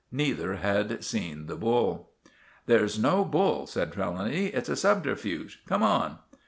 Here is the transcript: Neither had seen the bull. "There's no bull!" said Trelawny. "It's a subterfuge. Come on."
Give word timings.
Neither 0.11 0.55
had 0.55 1.03
seen 1.03 1.45
the 1.45 1.55
bull. 1.55 2.09
"There's 2.65 2.97
no 2.97 3.23
bull!" 3.23 3.67
said 3.67 3.93
Trelawny. 3.93 4.47
"It's 4.47 4.67
a 4.67 4.75
subterfuge. 4.75 5.61
Come 5.67 5.83
on." 5.83 6.17